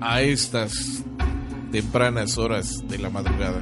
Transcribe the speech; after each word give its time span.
a 0.00 0.22
estas 0.22 1.02
tempranas 1.72 2.38
horas 2.38 2.86
de 2.88 2.98
la 2.98 3.10
madrugada. 3.10 3.60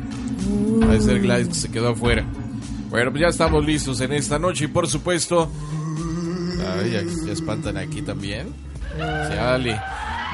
A 0.89 1.01
ser 1.01 1.21
Gladys 1.21 1.49
que 1.49 1.55
se 1.55 1.71
quedó 1.71 1.91
afuera. 1.91 2.25
Bueno, 2.91 3.11
pues 3.11 3.23
ya 3.23 3.29
estamos 3.29 3.65
listos 3.65 4.01
en 4.01 4.13
esta 4.13 4.39
noche 4.39 4.65
y 4.65 4.69
por 4.69 4.87
supuesto... 4.89 5.51
Ay, 6.79 6.93
ya, 6.93 7.33
espantan 7.33 7.77
aquí 7.77 8.03
también. 8.03 8.55
Chale. 8.97 9.81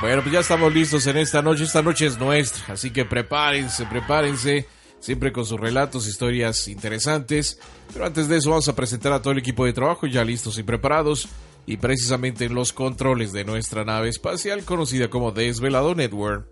Bueno, 0.01 0.23
pues 0.23 0.33
ya 0.33 0.41
estamos 0.41 0.73
listos 0.73 1.07
en 1.07 1.17
esta 1.19 1.43
noche. 1.43 1.65
Esta 1.65 1.83
noche 1.83 2.07
es 2.07 2.19
nuestra, 2.19 2.75
así 2.75 2.91
que 2.91 3.05
prepárense, 3.05 3.87
prepárense. 3.87 4.67
Siempre 5.01 5.33
con 5.33 5.47
sus 5.47 5.59
relatos, 5.59 6.07
historias 6.07 6.69
interesantes. 6.69 7.59
Pero 7.93 8.05
antes 8.05 8.29
de 8.29 8.37
eso 8.37 8.51
vamos 8.51 8.69
a 8.69 8.77
presentar 8.77 9.13
a 9.13 9.23
todo 9.23 9.33
el 9.33 9.39
equipo 9.39 9.65
de 9.65 9.73
trabajo 9.73 10.07
ya 10.07 10.23
listos 10.25 10.59
y 10.59 10.63
preparados 10.63 11.29
y 11.67 11.77
precisamente 11.77 12.47
en 12.47 12.55
los 12.55 12.73
controles 12.73 13.33
de 13.33 13.45
nuestra 13.45 13.85
nave 13.85 14.09
espacial 14.09 14.65
conocida 14.65 15.09
como 15.09 15.33
Desvelado 15.33 15.95
Network. 15.95 16.47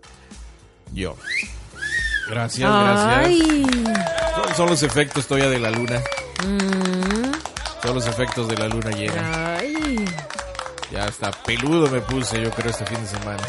Yo. 0.93 1.15
Gracias, 2.29 2.69
gracias. 2.69 4.55
Son, 4.55 4.69
los 4.69 4.83
efectos 4.83 5.27
todavía 5.27 5.49
de 5.49 5.59
la 5.59 5.71
luna. 5.71 5.99
Mm. 6.45 7.31
Son 7.81 7.95
los 7.95 8.07
efectos 8.07 8.47
de 8.47 8.57
la 8.57 8.67
luna 8.67 8.91
llena. 8.91 9.59
Ya 10.91 11.05
está 11.05 11.31
peludo 11.31 11.87
me 11.89 12.01
puse 12.01 12.41
yo 12.41 12.49
creo 12.51 12.71
este 12.71 12.85
fin 12.85 12.99
de 13.01 13.07
semana. 13.07 13.43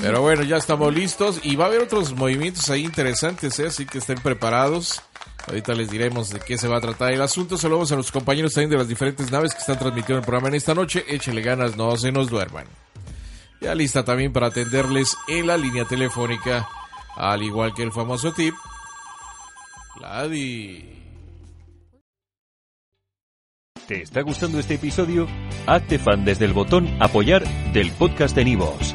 Pero 0.00 0.22
bueno, 0.22 0.42
ya 0.42 0.56
estamos 0.56 0.92
listos 0.94 1.40
y 1.42 1.56
va 1.56 1.66
a 1.66 1.68
haber 1.68 1.80
otros 1.80 2.14
movimientos 2.14 2.70
ahí 2.70 2.84
interesantes, 2.84 3.58
¿eh? 3.58 3.66
así 3.66 3.84
que 3.84 3.98
estén 3.98 4.18
preparados. 4.18 5.02
Ahorita 5.46 5.74
les 5.74 5.90
diremos 5.90 6.30
de 6.30 6.40
qué 6.40 6.56
se 6.56 6.68
va 6.68 6.78
a 6.78 6.80
tratar 6.80 7.12
el 7.12 7.20
asunto. 7.20 7.56
Saludamos 7.56 7.90
a 7.92 7.96
los 7.96 8.12
compañeros 8.12 8.54
también 8.54 8.70
de 8.70 8.78
las 8.78 8.88
diferentes 8.88 9.30
naves 9.30 9.52
que 9.52 9.60
están 9.60 9.78
transmitiendo 9.78 10.18
el 10.18 10.24
programa 10.24 10.48
en 10.48 10.54
esta 10.54 10.74
noche. 10.74 11.04
Échele 11.08 11.42
ganas, 11.42 11.76
no 11.76 11.96
se 11.96 12.12
nos 12.12 12.30
duerman. 12.30 12.66
Ya 13.60 13.74
lista 13.74 14.04
también 14.04 14.32
para 14.32 14.48
atenderles 14.48 15.16
en 15.28 15.46
la 15.46 15.56
línea 15.56 15.84
telefónica, 15.84 16.66
al 17.16 17.42
igual 17.42 17.72
que 17.74 17.82
el 17.82 17.92
famoso 17.92 18.32
tip, 18.32 18.54
Ladi. 20.00 20.88
¿Te 23.86 24.02
está 24.02 24.22
gustando 24.22 24.58
este 24.58 24.74
episodio? 24.74 25.28
Hazte 25.66 25.98
fan 25.98 26.24
desde 26.24 26.44
el 26.44 26.52
botón 26.52 26.88
apoyar 27.00 27.44
del 27.72 27.90
podcast 27.92 28.34
de 28.34 28.44
Nivos. 28.44 28.94